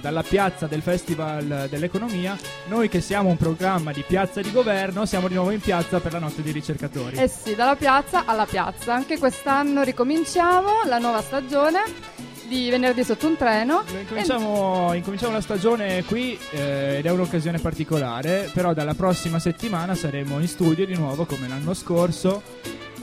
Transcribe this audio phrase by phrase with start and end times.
[0.00, 2.36] dalla piazza del Festival dell'Economia.
[2.66, 6.12] Noi che siamo un programma di piazza di governo siamo di nuovo in piazza per
[6.12, 7.16] la notte dei ricercatori.
[7.16, 8.94] Eh sì, dalla piazza alla piazza.
[8.94, 11.82] Anche quest'anno ricominciamo la nuova stagione
[12.48, 13.84] di venerdì sotto un treno.
[14.00, 20.40] Incominciamo, incominciamo la stagione qui eh, ed è un'occasione particolare, però dalla prossima settimana saremo
[20.40, 22.42] in studio di nuovo come l'anno scorso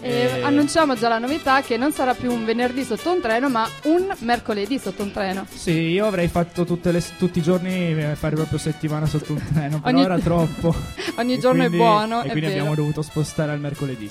[0.05, 3.49] e eh, annunciamo già la novità che non sarà più un venerdì sotto un treno,
[3.49, 5.47] ma un mercoledì sotto un treno.
[5.51, 9.81] Sì, io avrei fatto le, tutti i giorni eh, fare proprio settimana sotto un treno,
[9.81, 10.75] però ogni, era troppo.
[11.17, 12.21] ogni giorno quindi, è buono.
[12.21, 14.07] E quindi abbiamo dovuto spostare al mercoledì.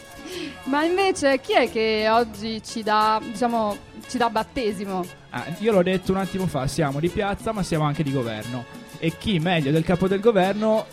[0.65, 3.77] Ma invece chi è che oggi ci dà, diciamo,
[4.09, 5.05] ci dà battesimo?
[5.31, 8.65] Ah, io l'ho detto un attimo fa, siamo di piazza ma siamo anche di governo.
[8.99, 10.87] E chi meglio del capo del governo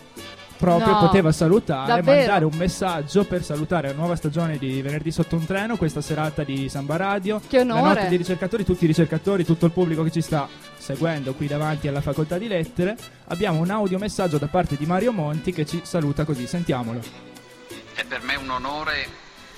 [0.62, 2.17] proprio no, poteva salutare, davvero?
[2.17, 6.44] mandare un messaggio per salutare la nuova stagione di Venerdì sotto un treno, questa serata
[6.44, 7.42] di Samba Radio.
[7.45, 7.81] Che onore!
[7.81, 11.48] La notte dei ricercatori, tutti i ricercatori, tutto il pubblico che ci sta seguendo qui
[11.48, 12.95] davanti alla facoltà di lettere.
[13.30, 17.02] Abbiamo un audiomessaggio da parte di Mario Monti che ci saluta così, sentiamolo.
[17.95, 19.08] È per me un onore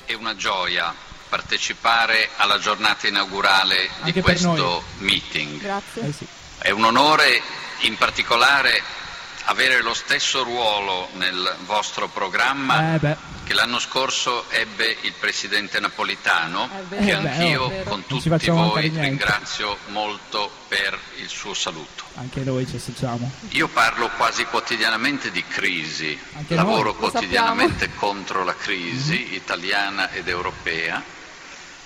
[0.06, 0.94] e una gioia
[1.28, 5.59] partecipare alla giornata inaugurale Anche di questo meeting.
[5.59, 6.08] Grazie.
[6.08, 6.26] Eh sì.
[6.59, 7.42] È un onore
[7.81, 9.02] in particolare
[9.46, 16.70] avere lo stesso ruolo nel vostro programma eh che l'anno scorso ebbe il presidente Napolitano,
[16.90, 22.04] eh che eh anch'io beh, con tutti voi ringrazio molto per il suo saluto.
[22.16, 23.30] Anche noi ci associamo.
[23.50, 26.96] Io parlo quasi quotidianamente di crisi, Anche lavoro noi.
[26.96, 29.34] quotidianamente contro la crisi mm-hmm.
[29.34, 31.04] italiana ed europea,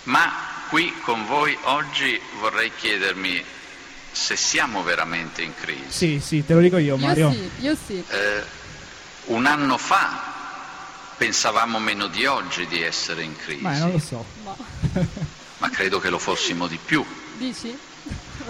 [0.04, 0.32] ma
[0.70, 3.44] qui con voi oggi vorrei chiedermi
[4.18, 5.84] se siamo veramente in crisi.
[5.90, 7.30] Sì, sì, te lo dico io, Mario.
[7.30, 8.04] Io sì, io sì.
[8.10, 8.44] Eh,
[9.26, 10.34] un anno fa
[11.16, 13.62] pensavamo meno di oggi di essere in crisi.
[13.62, 14.26] Ma non lo so.
[14.44, 14.56] Ma,
[15.60, 17.06] Ma credo che lo fossimo di più.
[17.38, 17.78] Dici?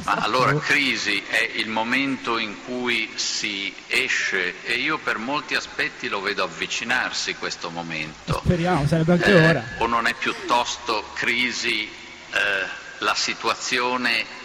[0.03, 6.07] Ma allora crisi è il momento in cui si esce e io per molti aspetti
[6.07, 8.41] lo vedo avvicinarsi questo momento.
[8.44, 9.63] Speriamo, sarebbe anche eh, ora.
[9.79, 14.36] O non è piuttosto crisi eh, la situazione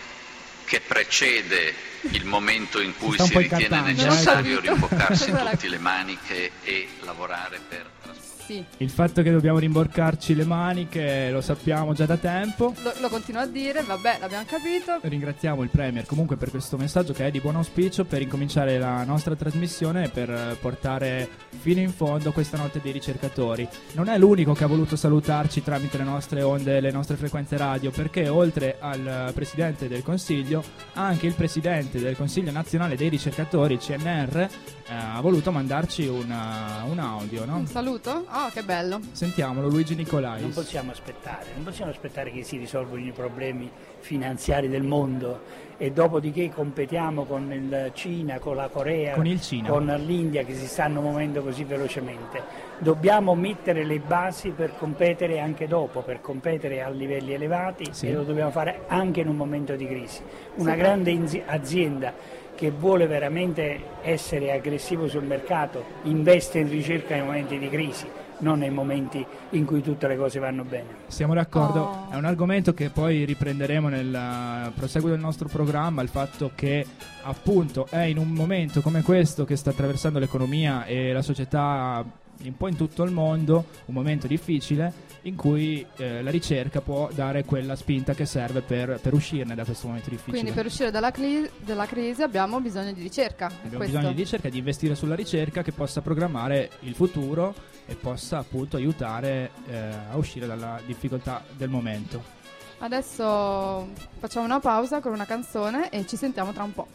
[0.64, 1.74] che precede
[2.10, 8.01] il momento in cui si ritiene necessario rimboccarsi tutte le maniche e lavorare per
[8.46, 8.64] sì.
[8.78, 12.74] Il fatto che dobbiamo rimborcarci le maniche lo sappiamo già da tempo.
[12.82, 14.98] Lo, lo continuo a dire, vabbè, l'abbiamo capito.
[15.00, 19.04] Ringraziamo il Premier comunque per questo messaggio che è di buon auspicio per incominciare la
[19.04, 23.68] nostra trasmissione e per portare fino in fondo questa notte dei ricercatori.
[23.92, 27.90] Non è l'unico che ha voluto salutarci tramite le nostre onde, le nostre frequenze radio,
[27.90, 30.62] perché oltre al Presidente del Consiglio,
[30.94, 34.48] anche il Presidente del Consiglio nazionale dei ricercatori, CNR,
[34.86, 37.44] eh, ha voluto mandarci una, un audio.
[37.44, 37.56] No?
[37.56, 38.26] Un saluto?
[38.28, 39.00] Oh, che bello.
[39.12, 40.40] Sentiamolo, Luigi Nicolai.
[40.40, 43.70] Non possiamo aspettare, non possiamo aspettare che si risolvano i problemi
[44.00, 50.44] finanziari del mondo e dopodiché competiamo con il Cina, con la Corea, con, con l'India
[50.44, 52.42] che si stanno muovendo così velocemente.
[52.78, 58.08] Dobbiamo mettere le basi per competere anche dopo, per competere a livelli elevati sì.
[58.08, 60.22] e lo dobbiamo fare anche in un momento di crisi.
[60.56, 60.78] Una sì.
[60.78, 67.68] grande azienda che vuole veramente essere aggressivo sul mercato investe in ricerca nei momenti di
[67.68, 68.06] crisi
[68.38, 70.86] non nei momenti in cui tutte le cose vanno bene.
[71.08, 72.10] Siamo d'accordo, oh.
[72.10, 76.86] è un argomento che poi riprenderemo nel proseguo del nostro programma, il fatto che
[77.22, 82.04] appunto è in un momento come questo che sta attraversando l'economia e la società
[82.44, 87.08] un po' in tutto il mondo, un momento difficile in cui eh, la ricerca può
[87.12, 90.38] dare quella spinta che serve per, per uscirne da questo momento difficile.
[90.38, 93.46] Quindi per uscire dalla, cli- dalla crisi abbiamo bisogno di ricerca.
[93.46, 93.96] Abbiamo questo.
[93.96, 97.54] bisogno di ricerca, di investire sulla ricerca che possa programmare il futuro
[97.86, 99.76] e possa appunto aiutare eh,
[100.10, 102.40] a uscire dalla difficoltà del momento.
[102.78, 103.88] Adesso
[104.18, 106.88] facciamo una pausa con una canzone e ci sentiamo tra un po'.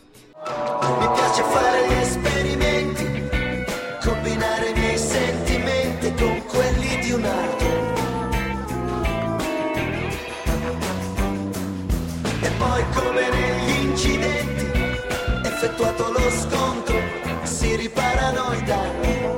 [0.43, 3.05] Mi piace fare gli esperimenti,
[4.03, 7.76] combinare i miei sentimenti con quelli di un altro.
[12.77, 14.65] E come negli incidenti,
[15.43, 16.95] effettuato lo scontro,
[17.41, 19.35] si riparano i danni.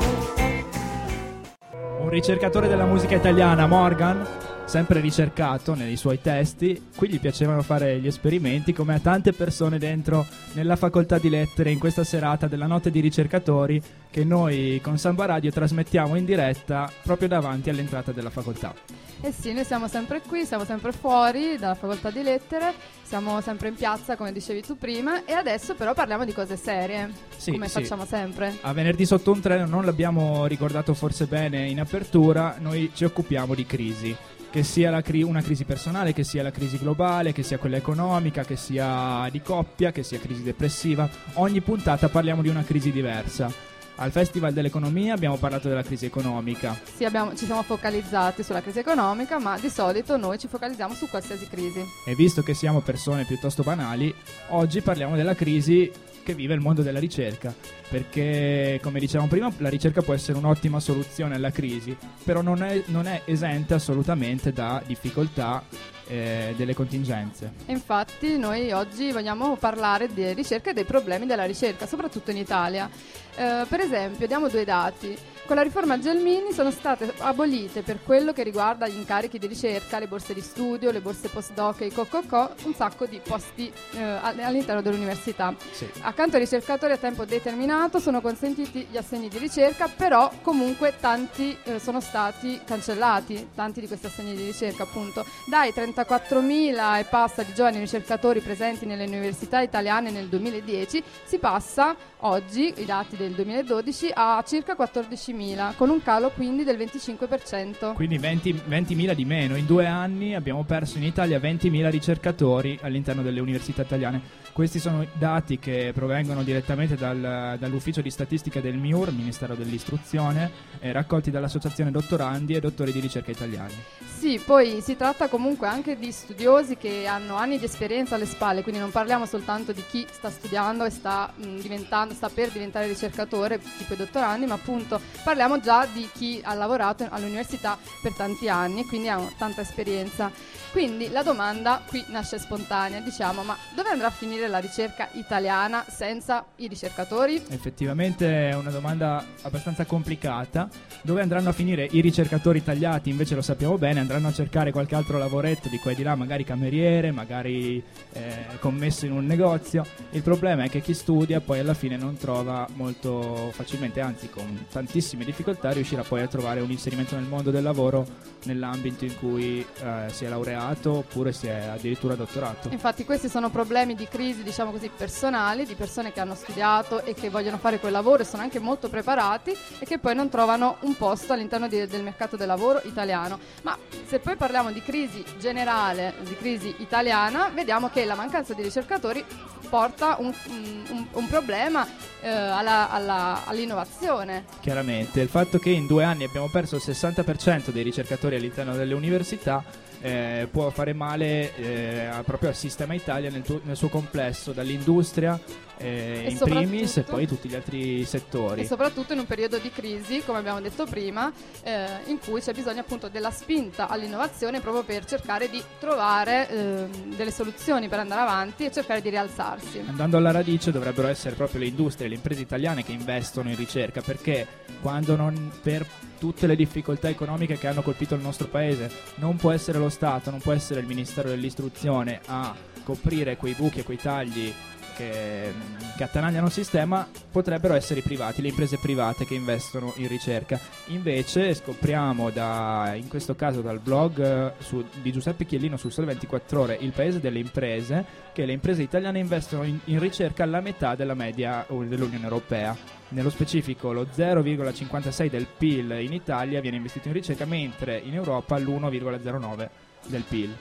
[2.02, 4.28] Un ricercatore della musica italiana, Morgan,
[4.70, 9.80] sempre ricercato nei suoi testi, qui gli piacevano fare gli esperimenti come a tante persone
[9.80, 13.82] dentro nella facoltà di lettere in questa serata della notte di ricercatori
[14.12, 18.76] che noi con Samba Radio trasmettiamo in diretta proprio davanti all'entrata della facoltà.
[19.22, 23.70] Eh sì, noi siamo sempre qui, siamo sempre fuori dalla facoltà di lettere, siamo sempre
[23.70, 27.68] in piazza come dicevi tu prima e adesso però parliamo di cose serie, sì, come
[27.68, 27.82] sì.
[27.82, 28.56] facciamo sempre.
[28.62, 33.56] A venerdì sotto un treno non l'abbiamo ricordato forse bene in apertura, noi ci occupiamo
[33.56, 34.16] di crisi
[34.50, 38.44] che sia cri- una crisi personale, che sia la crisi globale, che sia quella economica,
[38.44, 41.10] che sia di coppia, che sia crisi depressiva.
[41.34, 43.68] Ogni puntata parliamo di una crisi diversa.
[44.02, 46.80] Al Festival dell'Economia abbiamo parlato della crisi economica.
[46.96, 51.10] Sì, abbiamo, ci siamo focalizzati sulla crisi economica, ma di solito noi ci focalizziamo su
[51.10, 51.86] qualsiasi crisi.
[52.06, 54.14] E visto che siamo persone piuttosto banali,
[54.50, 55.92] oggi parliamo della crisi
[56.30, 57.52] che vive il mondo della ricerca,
[57.90, 62.84] perché come dicevamo prima la ricerca può essere un'ottima soluzione alla crisi, però non è,
[62.88, 65.64] non è esente assolutamente da difficoltà
[66.10, 67.54] eh, delle contingenze.
[67.68, 72.90] Infatti noi oggi vogliamo parlare di ricerca e dei problemi della ricerca, soprattutto in Italia.
[73.36, 75.18] Eh, per esempio, diamo due dati.
[75.46, 79.98] Con la riforma Gelmini sono state abolite per quello che riguarda gli incarichi di ricerca,
[79.98, 84.00] le borse di studio, le borse postdoc e i cococò, un sacco di posti eh,
[84.00, 85.56] all'interno dell'università.
[85.72, 85.90] Sì.
[86.02, 91.58] Accanto ai ricercatori a tempo determinato sono consentiti gli assegni di ricerca, però comunque tanti
[91.64, 95.26] eh, sono stati cancellati, tanti di questi assegni di ricerca appunto.
[95.48, 101.96] Dai 34.000 e passa di giovani ricercatori presenti nelle università italiane nel 2010 si passa
[102.22, 107.94] oggi, i dati del 2012, a circa 14.000 20.000, con un calo quindi del 25%.
[107.94, 109.56] Quindi 20, 20.000 di meno.
[109.56, 114.48] In due anni abbiamo perso in Italia 20.000 ricercatori all'interno delle università italiane.
[114.60, 120.52] Questi sono dati che provengono direttamente dal, dall'ufficio di statistica del MIUR, Ministero dell'Istruzione,
[120.82, 123.74] eh, raccolti dall'Associazione Dottorandi e Dottori di Ricerca Italiani.
[124.18, 128.62] Sì, poi si tratta comunque anche di studiosi che hanno anni di esperienza alle spalle,
[128.62, 133.62] quindi non parliamo soltanto di chi sta studiando e sta, mh, sta per diventare ricercatore,
[133.78, 138.82] tipo i dottorandi, ma appunto parliamo già di chi ha lavorato all'università per tanti anni
[138.82, 140.30] e quindi ha tanta esperienza.
[140.72, 145.86] Quindi la domanda qui nasce spontanea, diciamo, ma dove andrà a finire la ricerca italiana
[145.88, 147.42] senza i ricercatori?
[147.50, 150.68] Effettivamente è una domanda abbastanza complicata.
[151.02, 153.10] Dove andranno a finire i ricercatori tagliati?
[153.10, 156.16] Invece lo sappiamo bene, andranno a cercare qualche altro lavoretto di qua e di là,
[156.16, 157.82] magari cameriere, magari
[158.12, 159.86] eh, commesso in un negozio.
[160.12, 164.66] Il problema è che chi studia poi alla fine non trova molto facilmente, anzi con
[164.70, 168.06] tantissime difficoltà, riuscirà poi a trovare un inserimento nel mondo del lavoro
[168.44, 172.70] nell'ambito in cui eh, si è laureato laureato oppure si è addirittura dottorato.
[172.72, 177.14] Infatti questi sono problemi di crisi, diciamo così, personali, di persone che hanno studiato e
[177.14, 180.78] che vogliono fare quel lavoro e sono anche molto preparati e che poi non trovano
[180.82, 183.40] un posto all'interno di, del mercato del lavoro italiano.
[183.64, 188.62] Ma se poi parliamo di crisi generale, di crisi italiana, vediamo che la mancanza di
[188.62, 189.24] ricercatori
[189.70, 191.88] porta un, un, un problema
[192.22, 194.46] eh, all'innovazione.
[194.60, 198.94] Chiaramente, il fatto che in due anni abbiamo perso il 60% dei ricercatori all'interno delle
[198.94, 199.64] università
[200.02, 205.40] eh, può fare male eh, proprio al sistema Italia nel, nel suo complesso, dall'industria
[205.80, 208.62] eh, in primis e poi tutti gli altri settori.
[208.62, 211.32] E soprattutto in un periodo di crisi, come abbiamo detto prima,
[211.64, 216.88] eh, in cui c'è bisogno appunto della spinta all'innovazione proprio per cercare di trovare eh,
[217.16, 219.82] delle soluzioni per andare avanti e cercare di rialzarsi.
[219.88, 224.02] Andando alla radice dovrebbero essere proprio le industrie, le imprese italiane che investono in ricerca,
[224.02, 224.46] perché
[224.82, 225.86] quando non per
[226.20, 230.30] tutte le difficoltà economiche che hanno colpito il nostro paese non può essere lo Stato,
[230.30, 234.54] non può essere il Ministero dell'Istruzione a coprire quei buchi e quei tagli
[235.00, 235.54] che,
[235.96, 240.60] che attanagliano il sistema potrebbero essere i privati, le imprese private che investono in ricerca.
[240.88, 246.08] Invece scopriamo da, in questo caso dal blog eh, su, di Giuseppe Chiellino sul Sole
[246.08, 248.04] 24 Ore, il paese delle imprese,
[248.34, 252.76] che le imprese italiane investono in, in ricerca alla metà della media dell'Unione Europea.
[253.10, 258.60] Nello specifico lo 0,56 del PIL in Italia viene investito in ricerca, mentre in Europa
[258.60, 259.70] l'1,09
[260.08, 260.56] del PIL.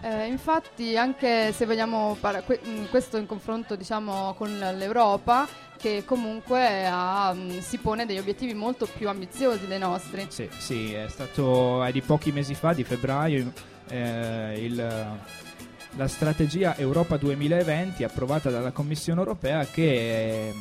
[0.00, 6.04] Eh, infatti, anche se vogliamo par- que- mm, questo in confronto diciamo, con l'Europa, che
[6.04, 10.26] comunque ha, mm, si pone degli obiettivi molto più ambiziosi dei nostri.
[10.28, 13.52] Sì, sì è stato è di pochi mesi fa, di febbraio,
[13.88, 15.16] eh, il,
[15.96, 19.82] la strategia Europa 2020 approvata dalla Commissione europea che...
[19.82, 20.54] Eh,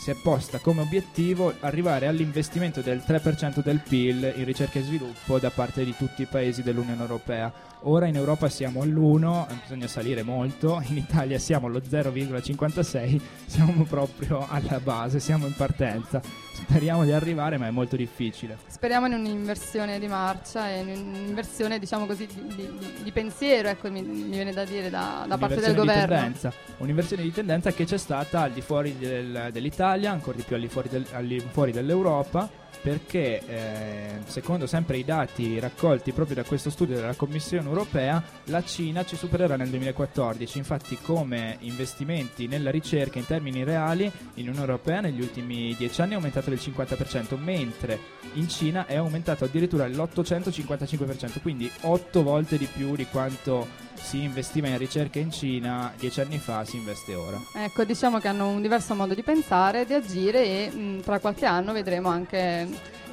[0.00, 5.38] si è posta come obiettivo arrivare all'investimento del 3% del PIL in ricerca e sviluppo
[5.38, 7.52] da parte di tutti i paesi dell'Unione Europea.
[7.82, 14.46] Ora in Europa siamo all'1, bisogna salire molto, in Italia siamo allo 0,56, siamo proprio
[14.48, 18.58] alla base, siamo in partenza speriamo di arrivare, ma è molto difficile.
[18.66, 23.90] Speriamo in un'inversione di marcia e in un'inversione, diciamo così, di, di, di pensiero, ecco,
[23.90, 26.14] mi, mi, viene da dire, da, da parte del governo.
[26.14, 26.52] Tendenza.
[26.78, 30.62] Un'inversione di tendenza che c'è stata al di fuori del, dell'Italia, ancora di più al
[30.62, 36.36] di fuori, del, al di fuori dell'Europa perché eh, secondo sempre i dati raccolti proprio
[36.36, 42.46] da questo studio della Commissione europea la Cina ci supererà nel 2014 infatti come investimenti
[42.46, 46.58] nella ricerca in termini reali in Unione Europea negli ultimi 10 anni è aumentato del
[46.58, 47.98] 50% mentre
[48.34, 54.68] in Cina è aumentato addirittura l'855% quindi 8 volte di più di quanto si investiva
[54.68, 57.38] in ricerca in Cina dieci anni fa, si investe ora.
[57.54, 61.44] Ecco, diciamo che hanno un diverso modo di pensare, di agire e mh, tra qualche
[61.44, 62.66] anno vedremo anche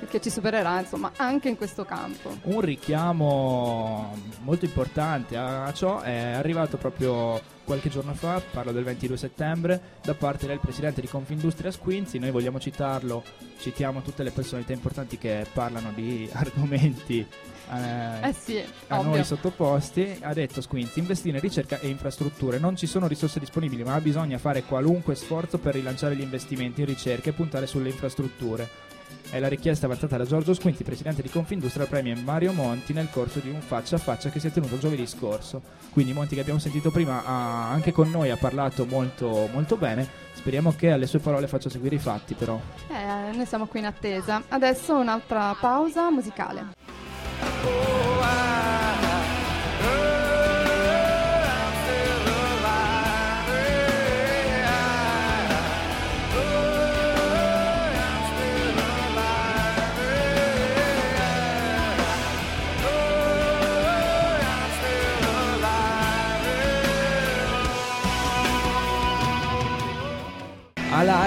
[0.09, 2.37] che ci supererà insomma anche in questo campo.
[2.43, 9.17] Un richiamo molto importante a ciò è arrivato proprio qualche giorno fa, parlo del 22
[9.17, 13.21] settembre, da parte del presidente di Confindustria Squinzi, noi vogliamo citarlo,
[13.59, 17.27] citiamo tutte le personalità importanti che parlano di argomenti
[17.69, 19.11] eh, eh sì, a ovvio.
[19.11, 23.83] noi sottoposti, ha detto Squinzi, investire in ricerca e infrastrutture, non ci sono risorse disponibili
[23.83, 28.86] ma bisogna fare qualunque sforzo per rilanciare gli investimenti in ricerca e puntare sulle infrastrutture
[29.29, 33.09] è la richiesta avanzata da Giorgio Squinti, presidente di Confindustria, al Premier Mario Monti nel
[33.11, 35.61] corso di un faccia a faccia che si è tenuto giovedì scorso.
[35.91, 40.07] Quindi Monti che abbiamo sentito prima ha, anche con noi ha parlato molto, molto bene.
[40.33, 42.59] Speriamo che alle sue parole faccia seguire i fatti però.
[42.89, 44.43] Eh, noi siamo qui in attesa.
[44.47, 47.96] Adesso un'altra pausa musicale.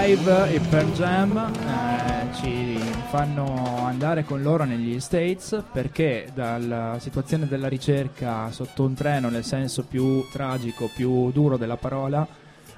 [0.01, 2.75] Alive e Per Jam eh, ci
[3.09, 9.43] fanno andare con loro negli States perché dalla situazione della ricerca sotto un treno nel
[9.43, 12.27] senso più tragico, più duro della parola,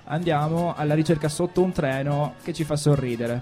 [0.03, 3.41] andiamo alla ricerca sotto un treno che ci fa sorridere.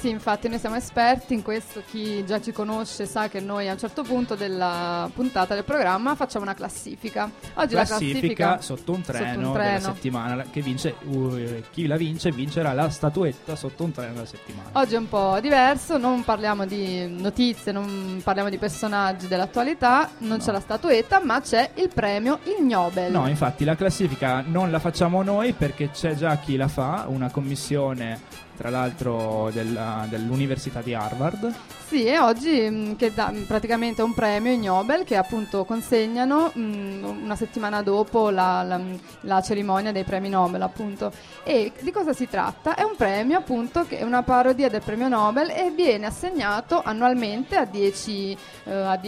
[0.00, 3.72] Sì, infatti noi siamo esperti in questo, chi già ci conosce sa che noi a
[3.72, 7.30] un certo punto della puntata del programma facciamo una classifica.
[7.52, 9.78] Oggi classifica, la classifica sotto un treno, sotto un treno.
[9.78, 14.24] della settimana, che vince, uh, chi la vince vincerà la statuetta sotto un treno della
[14.24, 14.70] settimana.
[14.72, 20.38] Oggi è un po' diverso, non parliamo di notizie, non parliamo di personaggi dell'attualità, non
[20.38, 20.42] no.
[20.42, 23.12] c'è la statuetta, ma c'è il premio Il Nobel.
[23.12, 27.30] No, infatti la classifica non la facciamo noi perché c'è già chi la fa, una
[27.30, 31.50] commissione tra l'altro della, dell'Università di Harvard.
[31.86, 36.60] Sì, e oggi mh, mm, che dà praticamente un premio Nobel che appunto consegnano mh,
[36.60, 38.80] mm, una settimana dopo la, la,
[39.22, 41.10] la, cerimonia dei premi Nobel appunto.
[41.42, 42.74] E di cosa si tratta?
[42.74, 47.56] È un premio appunto che è una parodia del premio Nobel e viene assegnato annualmente
[47.56, 48.98] a 10 eh,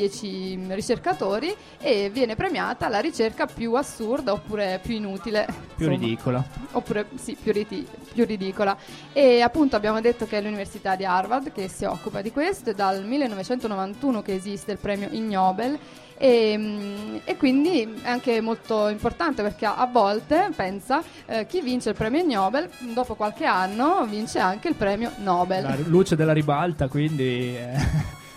[0.71, 5.47] ricercatori e viene premiata la ricerca più assurda oppure più inutile.
[5.77, 6.45] Più insomma, ridicola.
[6.73, 8.77] Oppure sì, più, riti- più ridicola.
[9.13, 12.75] E appunto abbiamo detto che è l'Università di Harvard che si occupa di questo, è
[12.75, 15.79] dal 1991 che esiste il premio Ig Nobel
[16.17, 21.91] e, mm, e, quindi è anche molto importante perché a, volte, pensa, eh, chi vince
[21.91, 25.63] il premio Nobel dopo qualche anno vince anche il premio Nobel.
[25.63, 27.75] La luce della ribalta quindi è,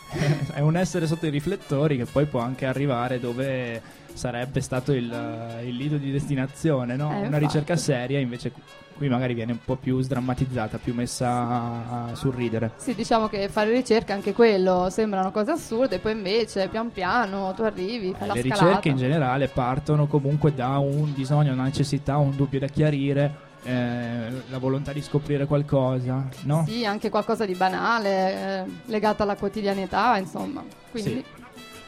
[0.56, 3.82] è un essere sotto i riflettori che poi può anche arrivare dove
[4.16, 7.12] sarebbe stato il, il lido di destinazione, no?
[7.12, 8.52] eh, una ricerca seria invece
[8.96, 12.72] qui magari viene un po' più sdrammatizzata, più messa a, a sorridere.
[12.78, 17.64] Sì, diciamo che fare ricerca anche quello sembrano cose assurde, poi invece pian piano tu
[17.64, 18.66] arrivi, fai eh, la Le scalata.
[18.66, 23.44] ricerche in generale partono comunque da un bisogno, una necessità, un dubbio da chiarire.
[23.66, 26.66] Eh, la volontà di scoprire qualcosa, no?
[26.68, 30.64] Sì, anche qualcosa di banale, eh, legato alla quotidianità, insomma.
[30.92, 31.10] Quindi...
[31.10, 31.25] Sì.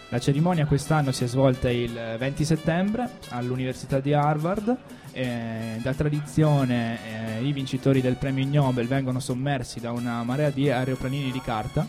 [0.10, 4.78] La cerimonia quest'anno si è svolta il 20 settembre all'Università di Harvard
[5.12, 10.70] eh, da tradizione eh, i vincitori del premio Nobel vengono sommersi da una marea di
[10.70, 11.86] aeroplanini di carta.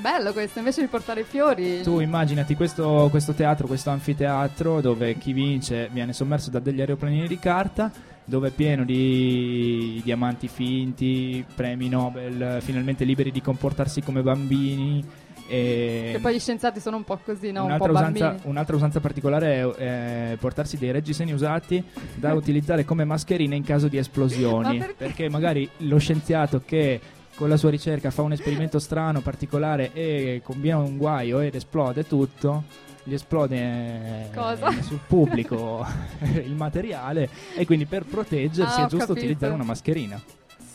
[0.00, 1.82] Bello questo, invece di portare fiori.
[1.82, 7.28] Tu immaginati questo, questo teatro, questo anfiteatro dove chi vince viene sommerso da degli aeroplanini
[7.28, 7.92] di carta
[8.24, 15.04] dove è pieno di diamanti finti, premi Nobel finalmente liberi di comportarsi come bambini
[15.50, 17.64] e che poi gli scienziati sono un po' così, no?
[17.64, 21.82] Un'altra, un usanza, un'altra usanza, particolare è, è, portarsi dei reggiseni usati
[22.14, 24.78] da utilizzare come mascherine in caso di esplosioni.
[24.78, 25.04] Ma perché?
[25.04, 27.00] perché magari lo scienziato che
[27.34, 32.06] con la sua ricerca fa un esperimento strano, particolare e combina un guaio ed esplode
[32.06, 32.62] tutto,
[33.02, 35.84] gli esplode eh, sul pubblico
[36.44, 39.12] il materiale e quindi per proteggersi ah, è giusto capito.
[39.12, 40.20] utilizzare una mascherina.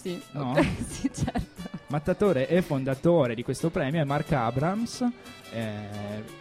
[0.02, 0.52] Sì, no?
[0.52, 1.75] okay, sì certo.
[1.96, 5.08] Mattatore e fondatore di questo premio è Mark Abrams,
[5.54, 5.72] eh,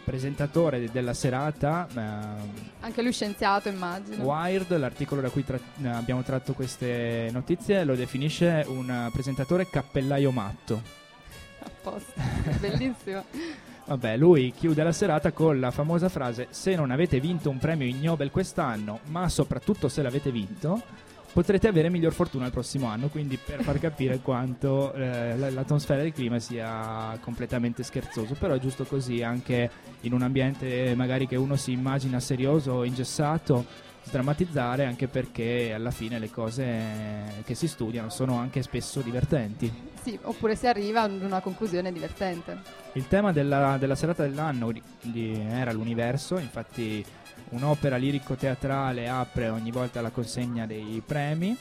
[0.02, 1.86] presentatore della serata.
[1.94, 4.24] Eh, Anche lui scienziato, immagino.
[4.24, 5.60] Wired, l'articolo da cui tra-
[5.92, 10.82] abbiamo tratto queste notizie, lo definisce un presentatore cappellaio matto.
[11.62, 12.20] A posto,
[12.58, 13.22] bellissimo.
[13.86, 17.86] Vabbè, lui chiude la serata con la famosa frase: Se non avete vinto un premio
[17.86, 20.82] Ig Nobel quest'anno, ma soprattutto se l'avete vinto,
[21.34, 26.12] potrete avere miglior fortuna il prossimo anno, quindi per far capire quanto eh, l'atmosfera del
[26.12, 29.68] clima sia completamente scherzoso, però è giusto così anche
[30.02, 33.66] in un ambiente magari che uno si immagina serioso, ingessato,
[34.04, 39.93] sdrammatizzare anche perché alla fine le cose che si studiano sono anche spesso divertenti.
[40.04, 42.58] Sì, oppure si arriva ad una conclusione divertente.
[42.92, 47.02] Il tema della, della serata dell'anno di, di, era l'universo, infatti
[47.48, 51.56] un'opera lirico-teatrale apre ogni volta la consegna dei premi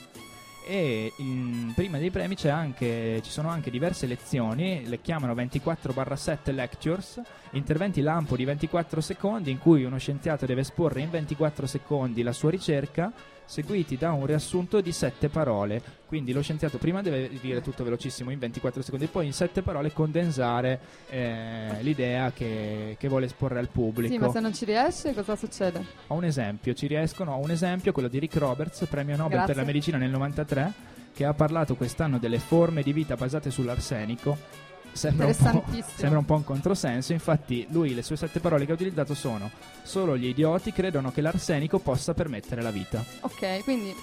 [0.68, 7.22] e in, prima dei premi anche, ci sono anche diverse lezioni, le chiamano 24-7 lectures,
[7.52, 12.34] interventi lampo di 24 secondi in cui uno scienziato deve esporre in 24 secondi la
[12.34, 13.10] sua ricerca
[13.54, 16.02] seguiti da un riassunto di sette parole.
[16.08, 19.94] Quindi lo scienziato prima deve dire tutto velocissimo in 24 secondi, poi in sette parole
[19.94, 20.80] condensare
[21.10, 24.12] eh, l'idea che, che, vuole esporre al pubblico.
[24.12, 25.86] Sì, ma se non ci riesce cosa succede?
[26.08, 29.54] Ho un esempio, ci riescono, ho un esempio, quello di Rick Roberts, premio Nobel Grazie.
[29.54, 30.74] per la medicina nel 93
[31.14, 36.36] che ha parlato quest'anno delle forme di vita basate sull'arsenico sembra un, sembra un, po',
[36.36, 37.14] un controsenso.
[37.14, 39.52] Infatti, lui le sue sette parole che ha utilizzato sono:
[39.84, 43.04] Solo gli idioti credono che l'arsenico possa permettere la vita.
[43.22, 43.94] Ok, quindi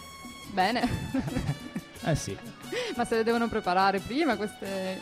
[0.52, 0.82] bene.
[2.04, 2.36] eh sì.
[2.96, 5.00] Ma se le devono preparare prima queste,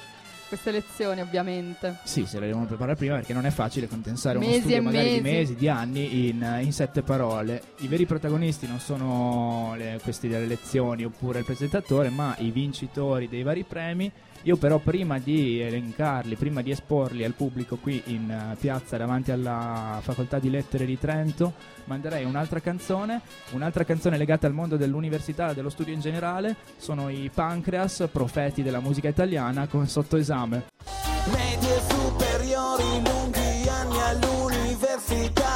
[0.49, 1.99] queste lezioni, ovviamente.
[2.05, 5.09] Sì, se le devono preparare prima perché non è facile condensare mesi uno studio magari
[5.09, 5.23] mesi.
[5.23, 7.63] di mesi, di anni in, in, sette parole.
[7.79, 13.29] I veri protagonisti non sono le, questi delle lezioni oppure il presentatore, ma i vincitori
[13.29, 14.11] dei vari premi
[14.43, 19.31] io però prima di elencarli, prima di esporli al pubblico qui in uh, piazza davanti
[19.31, 23.21] alla Facoltà di Lettere di Trento, manderei un'altra canzone,
[23.51, 28.63] un'altra canzone legata al mondo dell'università e dello studio in generale, sono i Pancreas, profeti
[28.63, 30.67] della musica italiana con sottoesame.
[31.27, 35.48] Medie superiori, lunghi anni all'università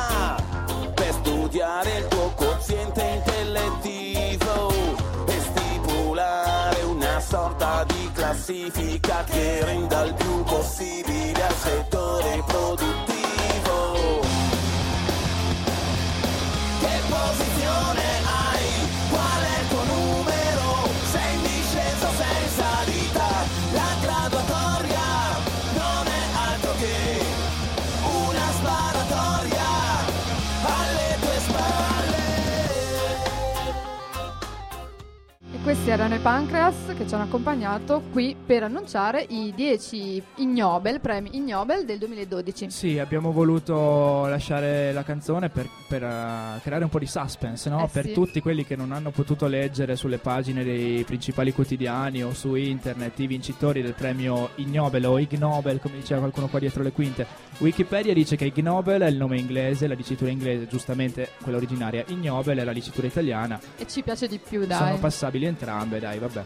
[8.42, 13.11] classifica che renda il più possibile al settore produttivo.
[35.72, 41.30] Questi erano i Pancreas che ci hanno accompagnato qui per annunciare i 10 Ignobel, premi
[41.32, 42.70] Ignobel del 2012.
[42.70, 47.84] Sì, abbiamo voluto lasciare la canzone per, per uh, creare un po' di suspense, no?
[47.84, 48.12] eh per sì.
[48.12, 53.18] tutti quelli che non hanno potuto leggere sulle pagine dei principali quotidiani o su internet
[53.20, 57.26] i vincitori del premio Ignobel o Ig Nobel, come diceva qualcuno qua dietro le quinte.
[57.60, 62.04] Wikipedia dice che Ig Nobel è il nome inglese, la dicitura inglese, giustamente quella originaria.
[62.08, 63.58] Ignobel è la dicitura italiana.
[63.78, 64.76] E ci piace di più, dai.
[64.76, 66.44] Sono passabili entrambe, dai, vabbè.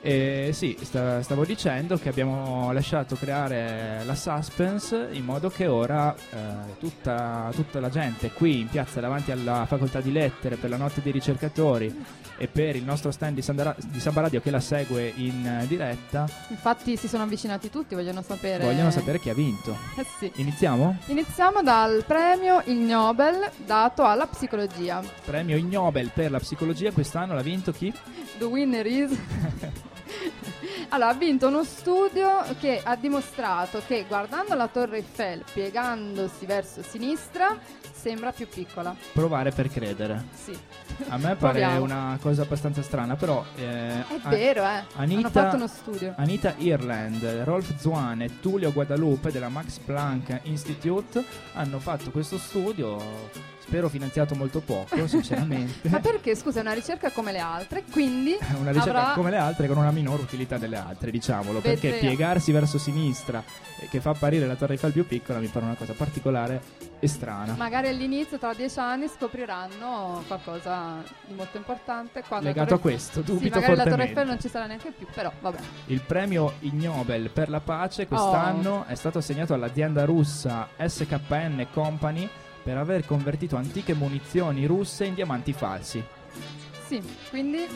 [0.00, 6.14] E sì, sta, stavo dicendo che abbiamo lasciato creare la suspense in modo che ora
[6.14, 10.76] eh, tutta, tutta, la gente qui in piazza davanti alla facoltà di lettere per la
[10.76, 11.92] notte dei ricercatori
[12.36, 15.66] e per il nostro stand di Samba, di Samba Radio che la segue in uh,
[15.66, 16.28] diretta.
[16.48, 18.64] Infatti si sono avvicinati tutti, vogliono sapere.
[18.64, 19.76] Vogliono sapere chi ha vinto.
[19.96, 20.30] Eh sì.
[20.36, 20.98] Iniziamo?
[21.06, 25.02] Iniziamo dal premio Ig Nobel dato alla psicologia.
[25.24, 27.92] Premio Ig Nobel per la psicologia quest'anno l'ha vinto chi?
[28.38, 29.10] The winner is
[30.90, 36.82] allora, ha vinto uno studio che ha dimostrato che guardando la Torre Eiffel piegandosi verso
[36.82, 37.58] sinistra
[37.98, 38.94] sembra più piccola.
[39.12, 40.24] Provare per credere.
[40.32, 40.56] Sì.
[41.08, 41.82] A me pare Proviamo.
[41.82, 43.44] una cosa abbastanza strana, però...
[43.56, 44.84] Eh, È vero, eh.
[44.94, 46.14] Anita, Hanno fatto uno studio.
[46.16, 53.46] Anita Ireland, Rolf Zwan e Tullio Guadalupe della Max Planck Institute hanno fatto questo studio
[53.68, 55.90] spero finanziato molto poco, sinceramente.
[55.90, 59.12] Ma perché, scusa, è una ricerca come le altre, quindi una ricerca avrà...
[59.12, 61.80] come le altre con una minore utilità delle altre, diciamolo, Vedremo.
[61.80, 63.44] perché piegarsi verso sinistra
[63.78, 66.62] e che fa apparire la Torre Eiffel più piccola mi pare una cosa particolare
[66.98, 67.54] e strana.
[67.54, 72.22] Magari all'inizio, tra dieci anni, scopriranno qualcosa di molto importante.
[72.40, 73.84] Legato a questo, dubito sì, magari fortemente.
[73.84, 75.58] la Torre Eiffel non ci sarà neanche più, però vabbè.
[75.86, 78.84] Il premio Ig Nobel per la pace quest'anno Oh.
[78.86, 82.28] è stato assegnato all'azienda russa SKN Company
[82.62, 86.02] per aver convertito antiche munizioni russe in diamanti falsi.
[86.86, 87.66] Sì, quindi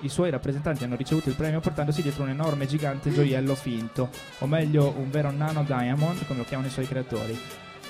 [0.00, 4.46] i suoi rappresentanti hanno ricevuto il premio portandosi dietro un enorme gigante gioiello finto, o
[4.46, 7.36] meglio un vero nano diamond, come lo chiamano i suoi creatori.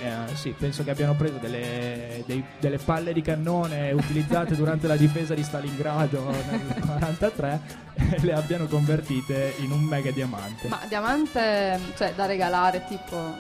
[0.00, 4.96] Eh, sì, penso che abbiano preso delle, dei, delle palle di cannone utilizzate durante la
[4.96, 7.60] difesa di Stalingrado nel 1943
[7.94, 10.68] e le abbiano convertite in un mega diamante.
[10.68, 13.36] Ma diamante, cioè da regalare, tipo,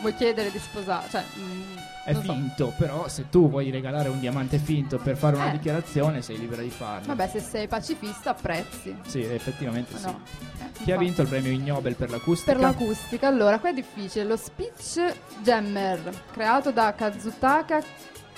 [0.00, 1.06] vuoi chiedere di sposare?
[1.08, 2.32] Cioè, mm, è non so.
[2.32, 5.52] finto, però se tu vuoi regalare un diamante finto per fare una Eh.
[5.52, 7.06] dichiarazione sei libera di farlo.
[7.06, 8.94] Vabbè, se sei pacifista apprezzi.
[9.06, 10.04] Sì, effettivamente Ma sì.
[10.06, 10.20] no.
[10.22, 11.04] Eh, Chi ha infatti.
[11.04, 12.52] vinto il premio Ig Nobel per l'acustica?
[12.52, 14.24] Per l'acustica, allora, qua è difficile.
[14.24, 17.82] Lo speech jammer, creato da Kazutaka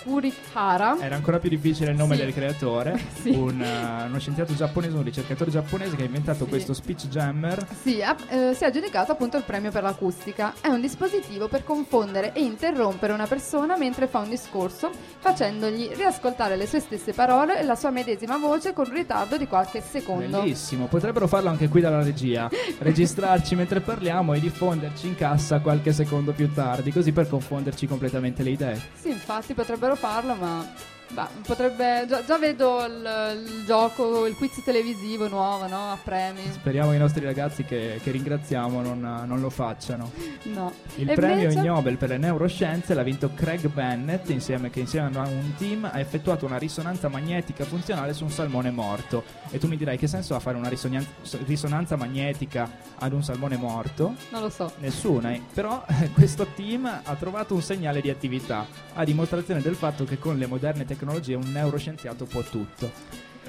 [0.07, 0.99] Kurihara.
[1.01, 2.23] Era ancora più difficile il nome Sì.
[2.23, 3.31] del creatore, Sì.
[3.31, 6.51] un, eh, uno scienziato giapponese, un ricercatore giapponese che ha inventato Sì.
[6.51, 7.67] questo speech jammer.
[7.83, 10.55] Sì, ha- eh, si è aggiudicato appunto il premio per l'acustica.
[10.61, 16.57] È un dispositivo per confondere e interrompere una persona mentre fa un discorso, facendogli riascoltare
[16.57, 20.41] le sue stesse parole e la sua medesima voce con un ritardo di qualche secondo.
[20.41, 25.93] Bellissimo, potrebbero farlo anche qui dalla regia, registrarci mentre parliamo e diffonderci in cassa qualche
[25.93, 28.81] secondo più tardi, così per confonderci completamente le idee.
[29.01, 30.65] Sì, infatti potrebbero farlo, ma
[31.13, 35.91] bah, potrebbe già, già vedo il, il gioco, il quiz televisivo nuovo, no?
[35.93, 36.41] A premi.
[36.51, 40.11] Speriamo i nostri ragazzi che, che ringraziamo non, non lo facciano.
[40.45, 40.73] No.
[40.97, 45.17] Il E premio invece- Nobel per le neuroscienze l'ha vinto Craig Bennett insieme, che insieme
[45.19, 49.25] a un team ha effettuato una risonanza magnetica funzionale su un salmone morto.
[49.51, 51.07] E tu mi dirai che senso ha fare una risognan-
[51.45, 54.15] risonanza magnetica ad un salmone morto?
[54.31, 54.73] Non lo so.
[54.79, 55.41] Nessuna, eh.
[55.53, 60.37] però questo team ha trovato un segnale di attività, a dimostrazione del fatto che con
[60.39, 62.91] le moderne tecnologie un neuroscienziato può tutto.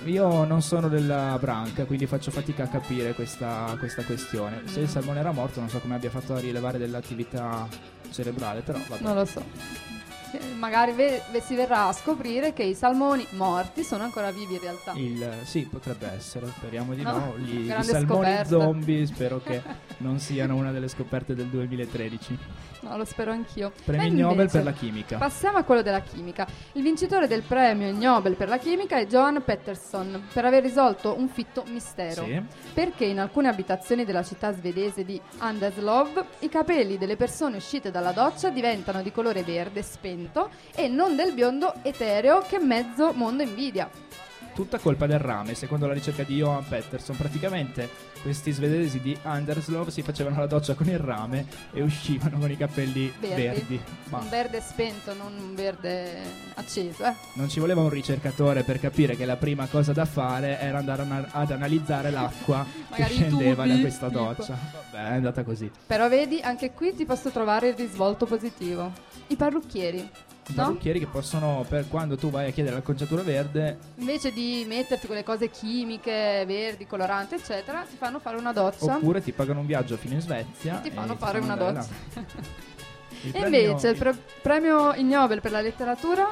[0.05, 4.61] Io non sono della branca, quindi faccio fatica a capire questa, questa questione.
[4.65, 7.67] Se il salmone era morto, non so come abbia fatto a rilevare dell'attività
[8.11, 9.01] cerebrale, però vabbè.
[9.01, 9.43] Non lo so.
[10.57, 14.93] Magari ve- si verrà a scoprire che i salmoni morti sono ancora vivi in realtà.
[14.95, 17.37] Il, sì, potrebbe essere, speriamo di No, no.
[17.39, 18.47] Gli, I salmoni scoperta.
[18.47, 19.61] zombie spero che
[19.97, 22.37] non siano una delle scoperte del 2013.
[22.81, 23.71] No, lo spero anch'io.
[23.83, 25.17] Premio Ig Nobel invece, per la chimica.
[25.17, 26.47] Passiamo a quello della chimica.
[26.73, 31.27] Il vincitore del premio Nobel per la chimica è Johan Pettersson per aver risolto un
[31.27, 32.23] fitto mistero.
[32.23, 32.41] Sì.
[32.73, 38.11] Perché in alcune abitazioni della città svedese di Anderslov i capelli delle persone uscite dalla
[38.11, 40.16] doccia diventano di colore verde spento
[40.75, 44.06] e non del biondo etereo che mezzo mondo invidia.
[44.57, 47.15] Tutta colpa del rame, secondo la ricerca di Johan Pettersson.
[47.15, 47.87] Praticamente
[48.23, 52.57] questi svedesi di Anderslov si facevano la doccia con il rame e uscivano con i
[52.57, 53.35] capelli Verdi.
[53.43, 53.81] verdi.
[54.09, 56.23] Un verde spento, non un verde
[56.55, 57.13] acceso, eh.
[57.33, 61.03] non ci voleva un ricercatore per capire che la prima cosa da fare era andare
[61.03, 64.19] ana- ad analizzare l'acqua che scendeva tubi, da questa tipo.
[64.19, 64.57] doccia.
[64.91, 65.69] Vabbè, è andata così.
[65.85, 68.91] Però vedi, anche qui ti posso trovare il risvolto positivo.
[69.27, 70.09] I parrucchieri,
[70.49, 70.63] I no?
[70.63, 75.23] parrucchieri che possono, per quando tu vai a chiedere l'acconciatura verde, Invece di metterti quelle
[75.23, 78.95] cose chimiche, verdi, coloranti, eccetera, ti fanno fare una doccia.
[78.95, 81.89] oppure ti pagano un viaggio fino in Svezia Ti e fanno fare una andare doccia.
[82.13, 82.21] là.
[83.23, 86.29] Il E invece il pre- premio Ig Nobel per la letteratura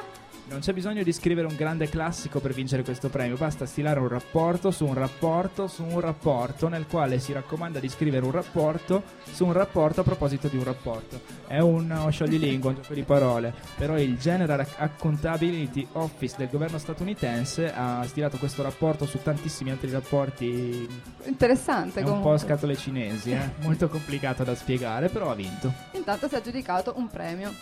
[0.48, 4.06] Non c'è bisogno di scrivere un grande classico per vincere questo premio, basta stilare un
[4.06, 9.02] rapporto su un rapporto su un rapporto nel quale si raccomanda di scrivere un rapporto
[9.24, 11.20] su un rapporto a proposito di un rapporto.
[11.48, 17.72] È uno scioglilingua, un gioco di parole, però il General Accountability Office del governo statunitense
[17.74, 20.88] ha stilato questo rapporto su tantissimi altri rapporti,
[21.24, 22.38] interessante è un po' comunque.
[22.38, 23.50] scatole cinesi, eh?
[23.62, 25.72] molto complicato da spiegare, però ha vinto.
[25.92, 27.52] Intanto si è aggiudicato un premio.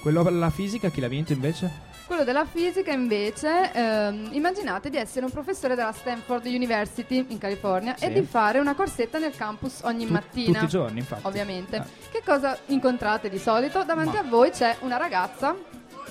[0.00, 1.90] Quello per la fisica chi l'ha vinto invece?
[2.06, 7.94] Quello della fisica invece, ehm, immaginate di essere un professore della Stanford University in California
[7.96, 8.04] Sì.
[8.04, 10.52] e di fare una corsetta nel campus ogni Tu- mattina.
[10.52, 11.26] Tutti i giorni, infatti.
[11.26, 11.76] Ovviamente.
[11.76, 11.86] Ah.
[12.10, 13.82] Che cosa incontrate di solito?
[13.84, 15.54] Davanti Ma- a voi c'è una ragazza,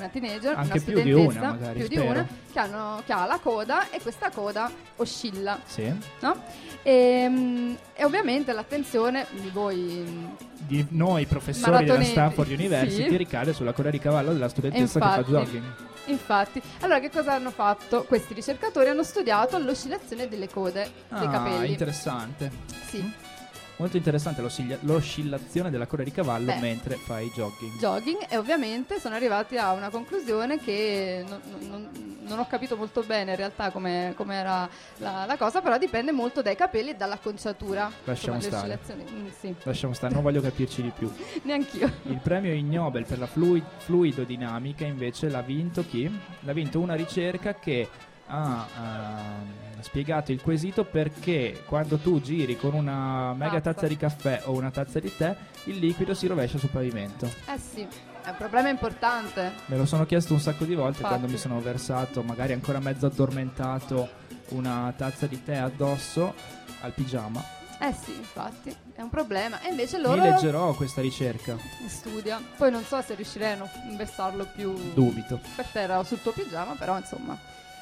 [0.02, 2.10] una teenager, Anche una più di una, magari, più di spero.
[2.12, 5.94] una, che, hanno- che ha la coda e questa coda oscilla, Sì.
[6.22, 6.44] no?
[6.84, 10.26] E, mm, e ovviamente l'attenzione di voi mm,
[10.68, 13.18] di noi professori della Stanford University sì.
[13.18, 15.64] ricade sulla coda di cavallo della studentessa che fa infatti, jogging.
[16.06, 18.04] infatti, allora che cosa hanno fatto?
[18.08, 21.72] Questi ricercatori hanno studiato l'oscillazione delle code dei Ah, capelli.
[21.72, 22.52] interessante.
[22.88, 23.12] Sì,
[23.82, 24.44] Molto interessante
[24.82, 26.60] l'oscillazione della coda di cavallo Beh.
[26.60, 27.80] mentre fai jogging.
[27.80, 31.89] jogging e ovviamente sono arrivati a una conclusione che non, non-
[32.22, 36.44] non ho capito molto bene in realtà come era la, la cosa, però dipende molto
[36.44, 37.91] dai capelli e dall'acconciatura.
[38.04, 38.78] Lasciamo stare.
[38.94, 41.12] mm, sì, Lasciamo stare, non voglio capirci di più.
[41.41, 41.91] neanch'io.
[42.04, 46.08] Il premio Ig Nobel per la flui- fluidodinamica invece l'ha vinto chi?
[46.41, 47.89] L'ha vinto una ricerca che
[48.32, 53.88] ha ehm, spiegato il quesito perché quando tu giri con una mega Tazza.
[53.88, 57.26] di caffè o una tazza di tè il liquido si rovescia sul pavimento.
[57.26, 57.86] Eh sì,
[58.24, 59.52] È un problema importante.
[59.65, 61.08] Me lo sono chiesto un sacco di volte Infatti.
[61.08, 64.10] quando mi sono versato, magari ancora mezzo addormentato,
[64.50, 66.34] una tazza di tè addosso
[66.82, 67.44] al pigiama.
[67.80, 69.60] Eh sì, infatti, è un problema.
[69.62, 70.22] E invece loro...
[70.22, 71.58] Mi leggerò questa ricerca.
[71.88, 72.39] Studia.
[72.56, 74.72] Poi non so se riusciranno a inversarlo più...
[74.94, 75.39] Dubito.
[75.56, 77.36] Per terra sul tuo pigiama, però insomma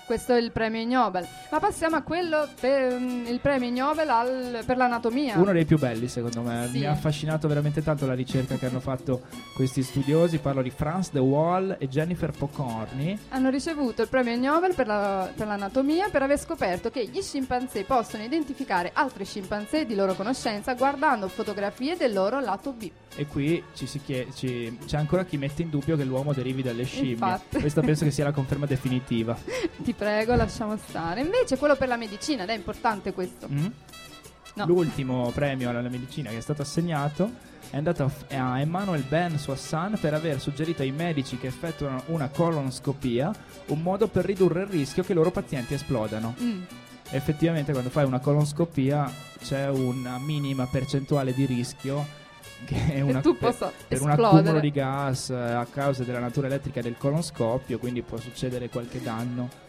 [0.10, 1.24] questo è il premio Nobel.
[1.52, 5.38] Ma passiamo a quello per mm, il premio Nobel al, per l'anatomia.
[5.38, 6.68] Uno dei più belli, secondo me.
[6.72, 6.80] Sì.
[6.80, 9.22] Mi ha affascinato veramente tanto la ricerca che hanno fatto
[9.54, 10.40] questi studiosi.
[10.40, 13.20] Parlo di Franz de Waal e Jennifer Pocorni.
[13.30, 17.84] Hanno ricevuto il premio Nobel per, la, per l'anatomia per aver scoperto che gli scimpanzé
[17.84, 22.90] possono identificare altri scimpanzé di loro conoscenza guardando fotografie del loro lato B.
[23.16, 26.62] E qui ci si chiede, ci, c'è ancora chi mette in dubbio che l'uomo derivi
[26.62, 27.12] dalle scimmie.
[27.12, 27.60] Infatti.
[27.60, 29.38] Questa penso che sia la conferma definitiva.
[29.84, 31.20] Ti prego, lasciamo stare.
[31.22, 33.48] Invece quello per la medicina, ed è importante questo.
[33.52, 33.66] Mm?
[34.56, 34.66] No.
[34.66, 40.14] L'ultimo premio alla medicina che è stato assegnato è andato a Emmanuel Ben Soissan per
[40.14, 43.32] aver suggerito ai medici che effettuano una colonscopia
[43.68, 46.34] un modo per ridurre il rischio che i loro pazienti esplodano.
[46.42, 46.64] Mm.
[47.12, 52.06] Effettivamente quando fai una colonscopia c'è una minima percentuale di rischio
[52.66, 53.56] che è una, tu per,
[53.88, 58.18] per un accumulo di gas eh, a causa della natura elettrica del colonscopio, quindi può
[58.18, 59.68] succedere qualche danno.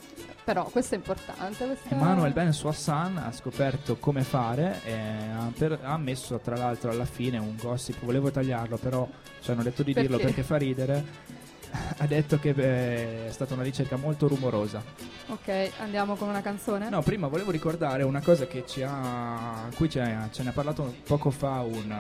[0.51, 1.65] Però questo è importante.
[1.65, 1.91] Questa...
[1.91, 7.05] Emmanuel Ben Soissan ha scoperto come fare e ha, per, ha, messo tra l'altro alla
[7.05, 9.09] fine un gossip, volevo tagliarlo però
[9.41, 10.09] ci hanno detto di perché?
[10.09, 11.39] dirlo perché fa ridere.
[11.99, 14.83] Ha detto che beh, è stata una ricerca molto rumorosa.
[15.29, 16.89] Ok, andiamo con una canzone?
[16.89, 20.97] No, prima volevo ricordare una cosa che ci ha, a cui ce ne ha parlato
[21.05, 21.97] poco fa un,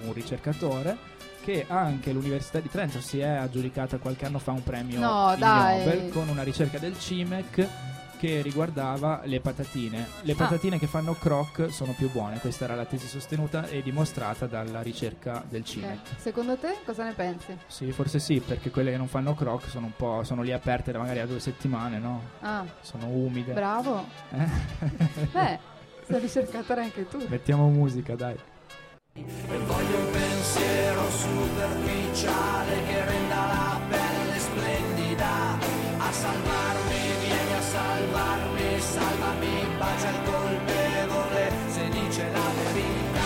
[0.00, 1.11] un ricercatore
[1.42, 6.10] che anche l'Università di Trento si è aggiudicata qualche anno fa un premio no, Nobel
[6.10, 7.68] con una ricerca del CIMEC
[8.22, 10.06] che riguardava le patatine.
[10.20, 10.36] Le ah.
[10.36, 10.78] patatine ah.
[10.78, 15.42] che fanno croc sono più buone, questa era la tesi sostenuta e dimostrata dalla ricerca
[15.48, 15.98] del CIMEC.
[16.12, 17.58] Eh, secondo te cosa ne pensi?
[17.66, 20.92] Sì, forse sì, perché quelle che non fanno croc sono un po' sono lì aperte
[20.92, 22.22] da magari a due settimane, no?
[22.42, 22.64] Ah.
[22.80, 23.54] Sono umide.
[23.54, 24.06] Bravo.
[24.30, 24.48] Eh?
[25.32, 25.58] Beh,
[26.06, 27.26] sei ricercatore anche tu.
[27.28, 28.36] Mettiamo musica, dai.
[29.14, 35.58] E voglio un pensiero superficiale che renda la pelle splendida.
[35.98, 43.20] A salvarmi, vieni a salvarmi, salvami, bacia il colpevole se dice la verità.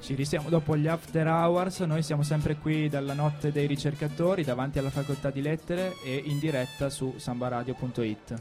[0.00, 4.78] Ci risiamo dopo gli after hours, noi siamo sempre qui dalla notte dei ricercatori davanti
[4.78, 8.34] alla facoltà di lettere e in diretta su sambaradio.it.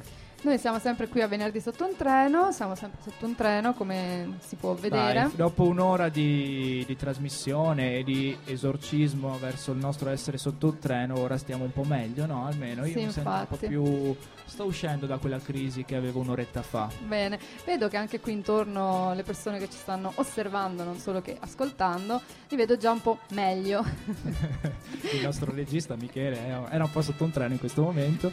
[0.43, 4.37] Noi siamo sempre qui a venerdì sotto un treno, siamo sempre sotto un treno come
[4.39, 5.21] si può vedere.
[5.21, 10.79] Dai, dopo un'ora di, di, trasmissione e di esorcismo verso il nostro essere sotto un
[10.79, 12.47] treno, ora stiamo un po' meglio, no?
[12.47, 13.23] Almeno io sì, mi infatti.
[13.23, 14.15] sento un po' più...
[14.51, 16.89] Sto uscendo da quella crisi che avevo un'oretta fa.
[17.07, 21.37] Bene, vedo che anche qui intorno le persone che ci stanno osservando, non solo che
[21.39, 23.81] ascoltando, li vedo già un po' meglio.
[25.13, 28.29] il nostro regista Michele era un po' sotto un treno in questo momento.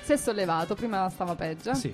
[0.00, 1.74] si è sollevato, prima stava peggio.
[1.74, 1.92] Sì.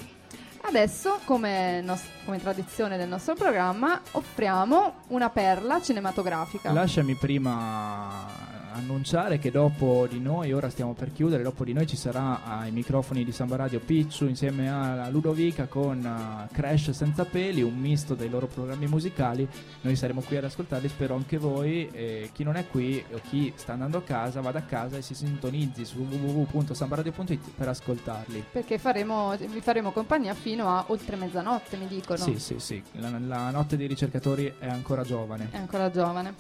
[0.61, 6.73] Adesso, come, nos- come, tradizione del nostro programma, offriamo una perla cinematografica.
[6.73, 11.97] Lasciami prima annunciare che dopo di noi, ora stiamo per chiudere, dopo di noi ci
[11.97, 17.63] sarà ai microfoni di Samba Radio Picciu insieme a Ludovica con uh, Crash senza peli,
[17.63, 19.49] un misto dei loro programmi musicali.
[19.81, 21.89] Noi saremo qui ad ascoltarli, spero anche voi.
[21.93, 25.03] E chi non è qui o chi sta andando a casa, vada a casa e
[25.03, 28.45] si sintonizzi su www.sambaradio.it per ascoltarli.
[28.53, 32.19] Perché faremo, vi faremo compagnia fino a oltre mezzanotte, mi dicono.
[32.19, 32.83] Sì, sì, sì.
[32.93, 35.49] La, la notte dei ricercatori è ancora giovane.
[35.51, 36.35] È ancora giovane.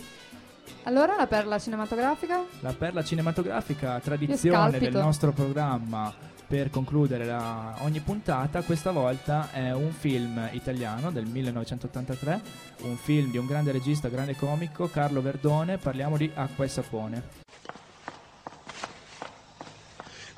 [0.85, 2.45] Allora la perla cinematografica?
[2.61, 6.15] La perla cinematografica, tradizione del nostro programma
[6.47, 12.41] per concludere la, ogni puntata, questa volta è un film italiano del 1983,
[12.83, 17.23] un film di un grande regista, grande comico, Carlo Verdone, parliamo di Acqua e Sapone.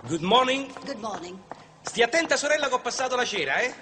[0.02, 0.66] Good morning.
[0.84, 1.38] Good morning.
[1.82, 3.72] Stia attenta sorella che ho passato la cera, eh?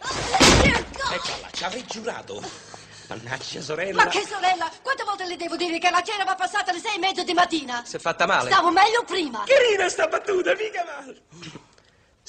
[0.00, 2.71] Oh, Eccola, ci avrei giurato.
[3.08, 4.04] Mannaggia, sorella.
[4.04, 4.70] Ma che sorella?
[4.82, 7.34] Quante volte le devo dire che la cena va passata alle sei e mezzo di
[7.34, 7.82] mattina?
[7.84, 8.50] Si è fatta male?
[8.50, 9.44] Stavo meglio prima.
[9.46, 11.22] Carina sta battuta, mica male.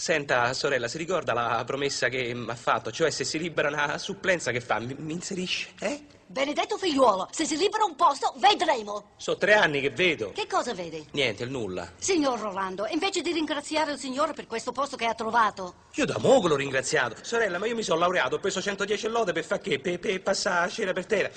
[0.04, 2.92] Senta, sorella, si ricorda la promessa che mi ha fatto?
[2.92, 4.78] Cioè, se si libera una supplenza, che fa?
[4.78, 6.04] Mi, mi inserisce, eh?
[6.26, 9.12] Benedetto figliuolo, se si libera un posto, vedremo.
[9.16, 10.34] Sono tre anni che vedo.
[10.34, 11.06] Che cosa vede?
[11.12, 11.89] Niente, il nulla.
[11.96, 15.76] Signor Rolando, invece di ringraziare il Signore per questo posto che ha trovato.
[15.94, 17.16] Io da mogo l'ho ringraziato.
[17.22, 19.80] Sorella, ma io mi sono laureato, ho preso 110 lode per far che?
[19.80, 21.30] Per, per passare a cena per terra.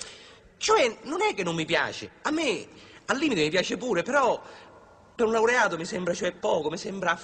[0.57, 2.11] Cioè, non è che non mi piace.
[2.23, 2.67] A me,
[3.05, 4.41] al limite, mi piace pure, però
[5.15, 7.17] per un laureato mi sembra, cioè, poco, mi sembra...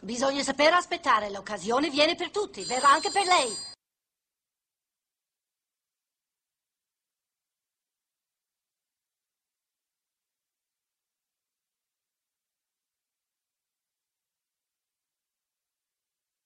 [0.00, 3.77] Bisogna sapere aspettare, l'occasione viene per tutti, verrà anche per lei.